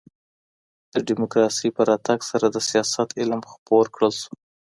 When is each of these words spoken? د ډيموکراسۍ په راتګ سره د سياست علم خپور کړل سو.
د 0.93 0.95
ډيموکراسۍ 1.07 1.69
په 1.75 1.81
راتګ 1.89 2.19
سره 2.31 2.45
د 2.51 2.57
سياست 2.69 3.09
علم 3.19 3.41
خپور 3.51 3.85
کړل 3.95 4.13
سو. 4.21 4.31